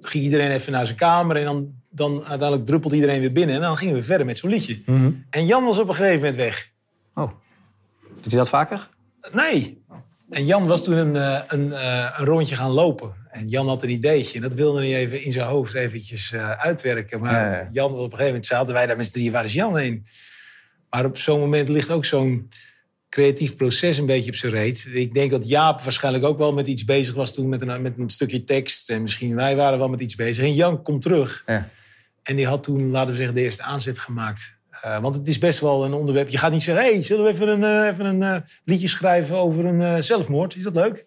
[0.00, 1.36] ging iedereen even naar zijn kamer.
[1.36, 3.54] En dan, dan uiteindelijk druppelde iedereen weer binnen.
[3.54, 4.80] En dan gingen we verder met zo'n liedje.
[5.30, 6.70] En Jan was op een gegeven moment weg.
[7.14, 7.30] Oh.
[8.20, 8.88] Doet hij dat vaker?
[9.32, 9.77] Nee.
[10.30, 13.14] En Jan was toen een, eh, een, eh, een rondje gaan lopen.
[13.30, 14.34] En Jan had een ideetje.
[14.34, 17.20] En dat wilde hij even in zijn hoofd eventjes eh, uitwerken.
[17.20, 17.68] Maar ja.
[17.72, 19.32] Jan, op een gegeven moment zaten wij daar met z'n drieën.
[19.32, 20.06] Waar is Jan heen?
[20.90, 22.50] Maar op zo'n moment ligt ook zo'n
[23.08, 24.88] creatief proces een beetje op zijn reet.
[24.92, 27.48] Ik denk dat Jaap waarschijnlijk ook wel met iets bezig was toen.
[27.48, 28.90] Met een, met een stukje tekst.
[28.90, 30.44] En misschien wij waren wel met iets bezig.
[30.44, 31.42] En Jan komt terug.
[31.46, 31.68] Ja.
[32.22, 34.57] En die had toen, laten we zeggen, de eerste aanzet gemaakt.
[34.82, 36.28] Eh, want het is best wel een onderwerp.
[36.28, 39.36] Je gaat niet zeggen, hey, zullen we even een, eh, even een eh, liedje schrijven
[39.36, 40.56] over een eh, zelfmoord?
[40.56, 41.06] Is dat leuk?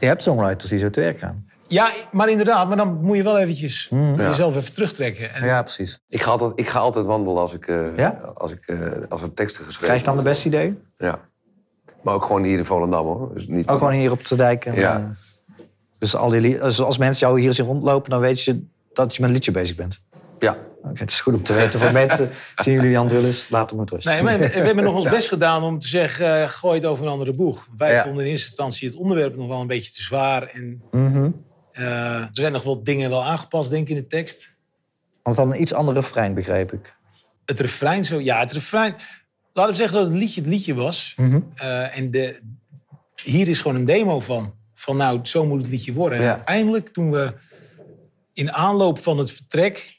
[0.00, 1.46] Je hebt songwriters die zo te werk gaan.
[1.68, 2.68] Ja, maar inderdaad.
[2.68, 5.34] Maar dan moet je wel eventjes jezelf even terugtrekken.
[5.34, 5.98] En, Ja, precies.
[6.08, 8.08] Ik ga altijd, ik ga altijd wandelen als, ik, eh, Ja?
[8.34, 10.78] als, ik, eh, als er teksten geschreven Krijg je dan de beste idee?
[10.96, 11.18] Ja.
[12.02, 13.34] Maar ook gewoon hier in Volendam hoor.
[13.34, 13.68] Dus niet...
[13.68, 14.64] Ook gewoon hier op de dijk.
[14.66, 14.96] En, Ja.
[14.98, 15.04] eh,
[15.98, 19.28] dus al die als mensen jou hier zien rondlopen, dan weet je dat je met
[19.30, 20.02] een liedje bezig bent.
[20.38, 20.56] Ja.
[20.92, 22.30] Het is goed om te weten voor mensen.
[22.64, 24.06] Zien jullie Jan Dulles, laat hem met rust.
[24.06, 26.86] Nee, maar we, we hebben nog ons best gedaan om te zeggen, eh, gooi het
[26.86, 27.68] over een andere boeg.
[27.76, 28.02] Wij Ja.
[28.02, 30.46] vonden in eerste instantie het onderwerp nog wel een beetje te zwaar.
[30.46, 31.30] En Mhm.
[31.72, 31.84] eh,
[32.20, 34.54] er zijn nog wel dingen wel aangepast, denk ik, in de tekst.
[35.22, 36.96] Want dan een iets andere refrein, begreep ik.
[37.44, 38.94] Het refrein zo, ja, het refrein.
[39.52, 41.14] Laten we zeggen dat het liedje het liedje was.
[41.16, 41.40] Mhm.
[41.54, 42.40] Eh, en de,
[43.22, 44.54] hier is gewoon een demo van.
[44.74, 46.18] Van nou, zo moet het liedje worden.
[46.20, 47.34] En uiteindelijk, toen we
[48.32, 49.93] in aanloop van het vertrek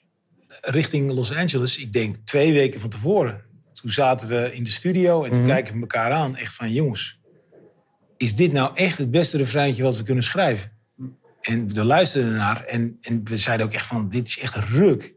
[0.66, 3.42] richting Los Angeles, ik denk twee weken van tevoren,
[3.74, 5.52] toen zaten we in de studio en toen Mhm.
[5.52, 6.36] kijken we elkaar aan.
[6.36, 7.20] Echt van, jongens,
[8.18, 10.72] is dit nou echt het beste refreintje wat we kunnen schrijven?
[11.42, 15.14] En we luisterden ernaar en, en we zeiden ook echt van, dit is echt ruk.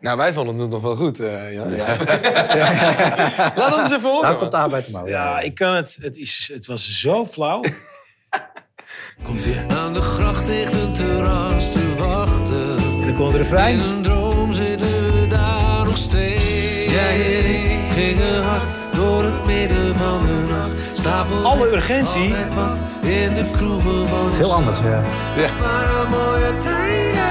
[0.00, 1.20] Nou, wij vonden het nog wel goed.
[1.20, 1.64] eh, ja.
[3.56, 4.22] Laat dat eens even horen.
[4.28, 5.12] Nou komt de arbeid te mouwen.
[5.12, 5.98] Ja, ik kan het.
[6.00, 7.60] Het, is, het was zo flauw.
[9.22, 9.64] Komt weer.
[9.68, 12.35] Aan de gracht ligt een terras te wachten.
[13.16, 13.80] Dan komt het In refrein.
[13.80, 16.84] een droom zitten we daar nog steeds.
[16.90, 20.98] Jij en ik gingen hard door het midden van de nacht.
[20.98, 22.34] Stapel Alle urgentie.
[22.54, 25.00] wat in de kroegen van Het is heel anders, ja.
[25.60, 27.24] Maar een mooie tijden.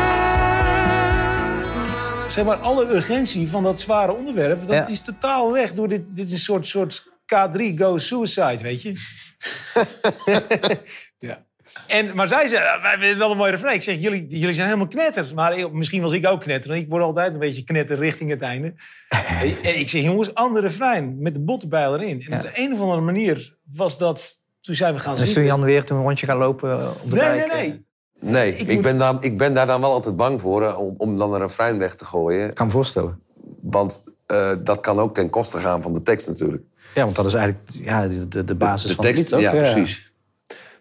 [2.31, 4.87] Zeg maar, alle urgentie van dat zware onderwerp, dat Ja.
[4.87, 6.15] is totaal weg door dit.
[6.15, 8.93] Dit is een soort, soort K3 Go Suicide, weet je?
[11.19, 11.45] Ja.
[11.87, 13.75] En, maar zij zei, wij vinden het wel een mooie refrein.
[13.75, 15.31] Ik zeg, jullie, jullie zijn helemaal knetter.
[15.35, 16.69] Maar ik- misschien was ik ook knetter.
[16.71, 18.73] Want ik word altijd een beetje knetter richting het einde.
[19.63, 21.15] en ik zeg, jongens, andere refrein.
[21.21, 22.21] Met de bottenbijl erin.
[22.29, 25.33] En op de een of andere manier was dat toen zijn we gaan Dus toen
[25.33, 25.45] zitten.
[25.45, 27.37] Jan weer toen een rondje gaan lopen eh, op de Nee, dijk.
[27.37, 27.83] nee, eh, nee.
[28.31, 30.93] Nee, ik, moet- ben daar, ik ben daar dan wel altijd bang voor hè, om,
[30.97, 32.49] om dan een refrein weg te gooien.
[32.49, 33.19] Ik kan me voorstellen.
[33.61, 36.63] Want eh, dat kan ook ten koste gaan van de tekst natuurlijk.
[36.93, 39.47] Ja, want dat is eigenlijk ja, de, de, de basis de van tekst, het lied
[39.49, 39.53] ook.
[39.55, 40.13] ja, precies.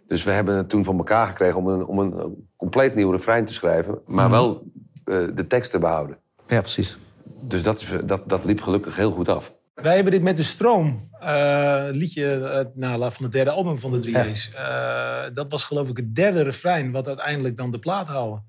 [0.06, 3.44] Dus we hebben het toen van elkaar gekregen om een, om een compleet nieuw refrein
[3.44, 3.98] te schrijven.
[4.06, 4.62] Maar wel
[5.04, 6.18] eh, de tekst te behouden.
[6.46, 6.96] Ja, precies.
[7.40, 9.54] Dus dat, is, dat, dat liep gelukkig heel goed af.
[9.74, 13.90] Wij hebben dit met de stroom, eh, liedje eh, nou, van het derde album van
[13.90, 14.50] de 3A's.
[14.54, 18.44] Eh, dat was geloof ik het derde refrein wat uiteindelijk dan de plaat houden.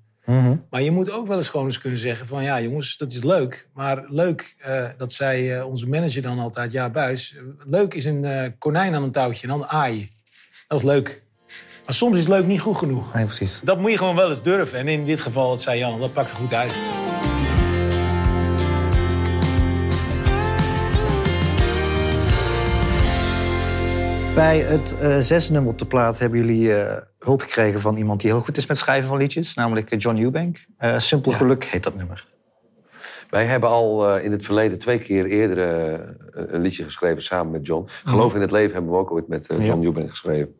[0.70, 3.22] Maar je moet ook wel eens gewoon eens kunnen zeggen van ja jongens, dat is
[3.22, 3.68] leuk.
[3.72, 7.36] Maar leuk, eh, dat zei eh, onze manager dan altijd, ja Buis.
[7.58, 10.08] leuk is een eh, konijn aan een touwtje en dan aaien.
[10.68, 11.24] Dat is leuk.
[11.86, 13.14] Maar soms is leuk niet goed genoeg.
[13.14, 13.60] Nee, precies.
[13.64, 14.78] Dat moet je gewoon wel eens durven.
[14.78, 16.78] En in dit geval, dat zei Jan, dat pakt er goed uit.
[24.34, 28.20] Bij het eh zesde nummer op de plaat hebben jullie eh, hulp gekregen van iemand
[28.20, 30.66] die heel goed is met schrijven van liedjes, namelijk eh, John Eubank.
[30.78, 32.26] Eh Simpel Geluk heet dat nummer.
[33.30, 35.58] Wij hebben al eh, in het verleden twee keer eerder
[36.30, 37.84] een liedje geschreven samen met John.
[38.04, 39.86] Geloof in het leven hebben we ook ooit met John Ja.
[39.86, 40.54] Eubank geschreven.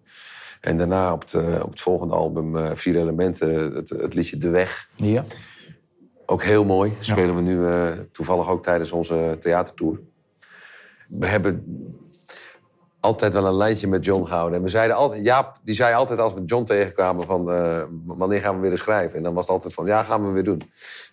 [0.67, 4.37] En daarna op het, eh, op het volgende album eh, Vier Elementen, het, het liedje
[4.37, 4.89] De Weg.
[4.97, 5.25] Ja.
[6.27, 6.97] Ook heel mooi.
[7.01, 10.01] Spelen we nu eh, toevallig ook tijdens onze theatertour.
[11.09, 11.65] We hebben
[13.01, 14.59] altijd wel een lijntje met John gehouden.
[14.59, 17.45] En we zeiden altijd, Jaap die zei altijd als we John tegenkwamen van...
[18.05, 19.17] wanneer gaan we weer eens schrijven?
[19.17, 20.63] En dan was het altijd van, ja, gaan we weer doen.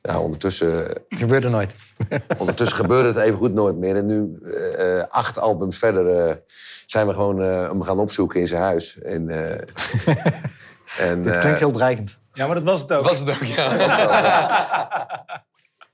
[0.01, 1.75] Nou, ondertussen, gebeurde nooit.
[2.37, 3.95] ondertussen gebeurde het even goed nooit meer.
[3.95, 4.39] En nu,
[5.09, 6.41] acht albums verder,
[6.93, 8.99] zijn we gewoon eh, hem gaan opzoeken in zijn huis.
[8.99, 9.67] En, eh,
[11.09, 12.19] en, Dit eh, klinkt heel dreigend.
[12.33, 13.03] Ja, maar dat was het ook.
[13.09, 15.25] Was het ook, ja.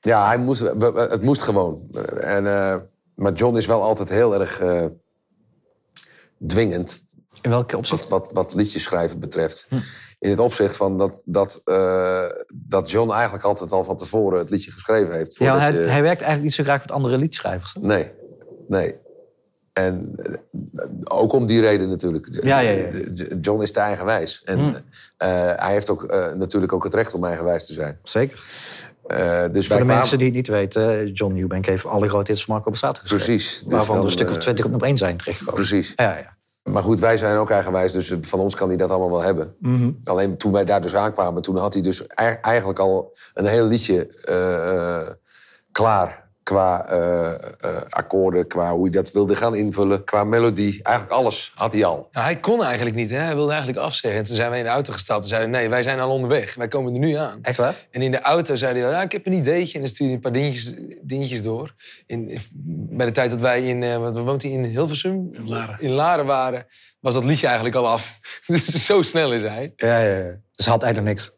[0.02, 1.88] Ja, hij moest, we- we- het moest gewoon.
[2.20, 2.76] En, eh,
[3.16, 4.86] maar John is wel altijd heel erg eh,
[6.48, 7.04] dwingend.
[7.42, 8.08] In welke opzicht?
[8.10, 9.68] Wat, wat, wat liedjes schrijven betreft.
[10.20, 14.50] In het opzicht van dat, dat, eh, dat John eigenlijk altijd al van tevoren het
[14.50, 15.36] liedje geschreven heeft.
[15.38, 17.74] Ja, hij, je- hij werkt eigenlijk niet zo graag met andere liedschrijvers.
[17.74, 17.80] hè?
[17.82, 18.12] Nee,
[18.68, 18.96] nee.
[19.74, 22.28] En eh, ook om die reden natuurlijk.
[22.44, 22.88] Ja, ja, ja.
[23.42, 24.42] John is te eigenwijs.
[24.46, 24.76] En
[25.18, 28.00] eh, hij heeft ook, eh, natuurlijk ook het recht om eigenwijs te zijn.
[28.04, 28.38] Zeker.
[28.38, 32.46] Dus Voor de kwamen- mensen die het niet weten, John Eubank heeft alle grote hits
[32.46, 33.26] van Marco Borsato geschreven.
[33.26, 33.64] Precies.
[33.64, 35.62] Dus waarvan er een stuk of twintig op nummer één zijn terechtgekomen.
[35.62, 35.94] Precies.
[35.96, 36.38] Ja, ja.
[36.64, 39.56] Maar goed, wij zijn ook eigenwijs, dus van ons kan hij dat allemaal wel hebben.
[39.60, 39.92] Mhm.
[40.04, 43.66] Alleen toen wij daar dus aankwamen, toen had hij dus ei- eigenlijk al een heel
[43.66, 44.08] liedje
[45.72, 46.29] klaar.
[46.50, 47.38] Qua eh, eh,
[47.90, 50.84] akkoorden, qua hoe hij dat wilde gaan invullen, qua melodie.
[50.84, 52.10] Eigenlijk alles had hij al.
[52.12, 53.18] Nou, hij kon eigenlijk niet, hè?
[53.18, 54.20] hij wilde eigenlijk afzeggen.
[54.20, 56.56] En toen zijn we in de auto gestapt en zeiden nee, wij zijn al onderweg.
[56.56, 57.40] Wij komen er nu aan.
[57.42, 57.76] Echt waar?
[57.92, 59.74] En in de auto zei hij, ja, ik heb een ideetje.
[59.74, 61.76] En dan stuurde hij een paar dingetjes, dingetjes door.
[62.06, 62.40] In,
[62.90, 65.30] bij de tijd dat wij in, eh, wat woont hij in Hilversum?
[65.32, 65.76] In Laren.
[65.80, 66.66] In Laren waren,
[67.00, 68.20] was dat liedje eigenlijk al af.
[68.48, 69.74] dus zo snel is hij.
[69.76, 70.36] Ja, ja, ja.
[70.56, 71.32] Dus hij had eigenlijk niks.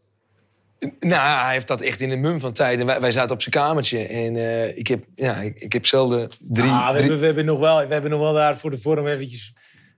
[0.99, 2.79] Nou, hij heeft dat echt in de mum van tijd.
[2.79, 4.07] En wij, wij zaten op zijn kamertje.
[4.07, 6.69] En eh, ik, heb, ja, ik, ik heb zelden drie...
[6.69, 7.01] Ah, we, drie...
[7.01, 9.53] hebben, we, hebben nog wel, we hebben nog wel daar voor de vorm eventjes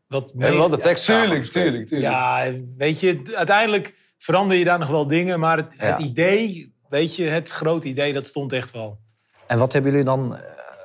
[0.08, 2.12] wat We hebben wel de tekst Tuurlijk, tuurlijk, tuurlijk.
[2.12, 5.39] Ja, weet je, uiteindelijk verander je daar nog wel dingen.
[5.39, 5.98] Maar het, het Ja.
[5.98, 9.00] idee, weet je, het grote idee, dat stond echt wel.
[9.48, 10.38] En wat hebben jullie dan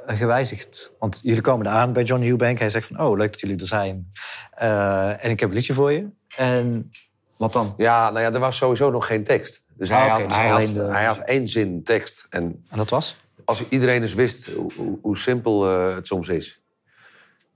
[0.07, 0.93] eh, gewijzigd?
[0.99, 2.59] Want jullie komen aan bij John Eubank.
[2.59, 4.13] Hij zegt van, oh, leuk dat jullie er zijn.
[4.51, 6.09] Eh, en ik heb een liedje voor je.
[6.37, 6.89] En
[7.37, 7.75] wat dan?
[7.77, 9.67] Ja, nou ja, er was sowieso nog geen tekst.
[9.79, 12.27] Dus hij, Ah, had, dus hij, had, hij had één zin tekst.
[12.31, 13.17] En En dat was?
[13.49, 16.62] als iedereen eens wist hoe, hoe, simpel eh, het soms is.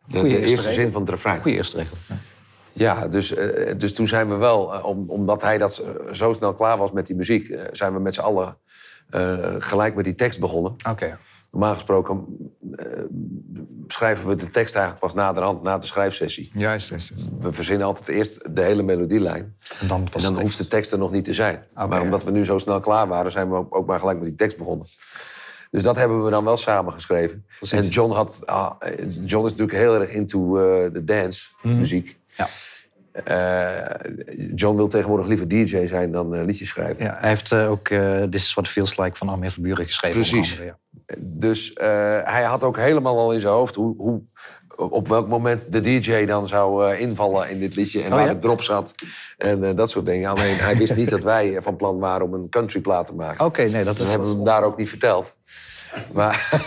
[0.06, 1.42] De, eerste zin van het refrein.
[1.42, 1.96] Goeie eerste regel.
[2.08, 2.16] Ja.
[2.72, 5.82] Ja, dus, eh, dus toen zijn we wel, eh, om, omdat hij dat
[6.12, 8.58] zo snel klaar was met die muziek, zijn we met z'n allen
[9.58, 10.76] gelijk met die tekst begonnen.
[10.88, 11.18] Oké.
[11.52, 12.26] Normaal gesproken
[12.76, 13.02] eh,
[13.86, 16.50] schrijven we de tekst eigenlijk pas naderhand, na de schrijfsessie.
[16.54, 17.12] Juist, juist.
[17.40, 19.54] We verzinnen altijd eerst de hele melodielijn.
[19.80, 21.64] En dan En dan hoeft de tekst er nog niet te zijn.
[21.88, 24.36] Maar omdat we nu zo snel klaar waren, zijn we ook, maar gelijk met die
[24.36, 24.86] tekst begonnen.
[25.70, 27.44] Dus dat hebben we dan wel samen geschreven.
[27.58, 27.78] Precies.
[27.78, 28.70] En John, had, ah,
[29.24, 31.76] John is natuurlijk heel erg into eh, de dance, Mhm.
[31.78, 32.18] muziek.
[32.36, 32.46] Ja.
[33.12, 33.70] Eh,
[34.54, 37.04] John wil tegenwoordig liever DJ zijn dan eh, liedjes schrijven.
[37.04, 37.86] Ja, hij heeft eh, ook
[38.30, 40.20] This is What It Feels Like van Armin van Buren geschreven.
[40.20, 40.50] Precies.
[40.50, 40.78] andere, ja.
[41.18, 41.70] Dus
[42.24, 44.22] hij had ook helemaal al in zijn hoofd hoe, hoe,
[44.76, 48.02] op welk moment de DJ dan zou invallen in dit liedje.
[48.02, 48.32] En Oh, waar ja?
[48.32, 48.94] de drop zat.
[49.38, 50.30] En dat soort dingen.
[50.30, 53.44] Alleen hij wist niet dat wij van plan waren om een countryplaat te maken.
[53.44, 54.10] Oké, nee, dat Dus is...
[54.10, 55.34] hebben we hem daar ook niet verteld.
[56.12, 56.60] Maar,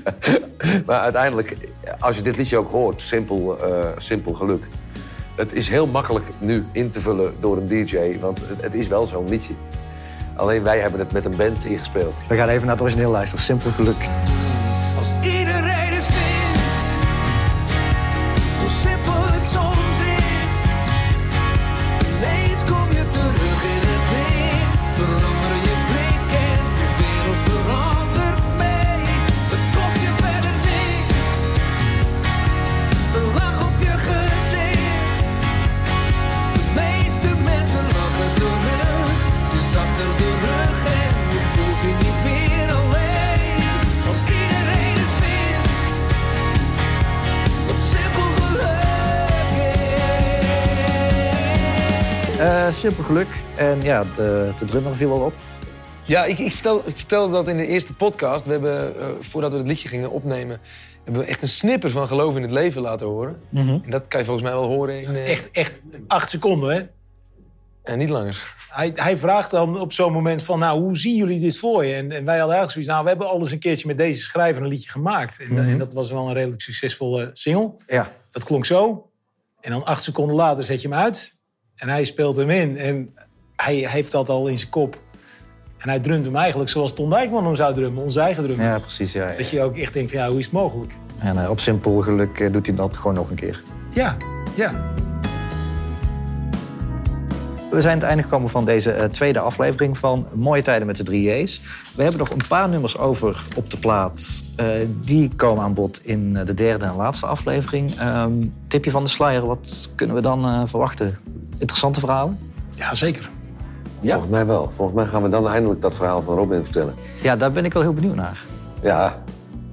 [0.86, 1.56] maar uiteindelijk,
[1.98, 3.58] als je dit liedje ook hoort, simpel,
[3.96, 4.66] simpel geluk.
[5.42, 8.88] Het is heel makkelijk nu in te vullen door een DJ, want het, het is
[8.88, 9.54] wel zo'n liedje.
[10.36, 12.20] Alleen wij hebben het met een band ingespeeld.
[12.28, 13.44] We gaan even naar het origineel luisteren.
[13.44, 14.08] Simpel geluk.
[14.96, 15.81] Als iedereen
[52.82, 53.28] simpel geluk.
[53.56, 55.32] En ja, de, de drummer viel wel op.
[56.04, 58.44] Ja, ik, ik, vertel, ik vertelde dat in de eerste podcast.
[58.46, 60.60] We hebben, eh, voordat we het liedje gingen opnemen...
[61.04, 63.40] hebben we echt een snipper van Geloof in het Leven laten horen.
[63.84, 65.14] En dat kan je volgens mij wel horen in...
[65.16, 66.82] eh, Echt, echt acht seconden, hè?
[67.82, 68.54] en niet langer.
[68.70, 71.94] Hij, hij vraagt dan op zo'n moment van, nou, hoe zien jullie dit voor je?
[71.94, 74.22] En, en wij hadden eigenlijk zoiets, nou, we hebben al eens een keertje met deze
[74.22, 75.40] schrijver een liedje gemaakt.
[75.40, 77.74] En, en dat was wel een redelijk succesvolle single.
[77.86, 78.12] Ja.
[78.30, 79.10] Dat klonk zo.
[79.60, 81.40] En dan acht seconden later zet je hem uit.
[81.76, 82.76] En hij speelt hem in.
[82.76, 83.14] En
[83.56, 85.00] hij heeft dat al in zijn kop.
[85.82, 88.02] En hij drumt hem eigenlijk zoals Ton Dijkman hem zou drummen.
[88.02, 88.60] Onze eigen drum.
[88.60, 89.12] Ja, precies.
[89.12, 89.36] Ja, ja.
[89.36, 90.92] Dat je ook echt denkt van, ja, hoe is het mogelijk?
[91.18, 93.62] En eh, op simpel geluk eh, doet hij dat gewoon nog een keer.
[93.90, 94.16] Ja,
[94.54, 94.90] ja.
[97.70, 100.96] We zijn aan het einde gekomen van deze eh, tweede aflevering van Mooie Tijden met
[100.96, 101.60] de 3J's.
[101.94, 104.44] We hebben nog een paar nummers over op de plaat.
[105.00, 107.98] Die komen aan bod in de derde en laatste aflevering.
[107.98, 108.32] Ehm,
[108.68, 111.18] tipje van de sluier, wat kunnen we dan verwachten?
[111.62, 112.38] Interessante verhalen?
[112.74, 113.30] Ja, zeker.
[114.02, 114.68] Volgens mij wel.
[114.70, 116.94] Volgens mij gaan we dan eindelijk dat verhaal van Robin vertellen.
[117.22, 118.38] Ja, daar ben ik wel heel benieuwd naar.
[118.80, 119.22] Ja,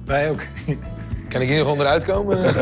[0.04, 0.40] Wij ook.
[1.28, 2.38] Kan ik hier nog onderuit komen?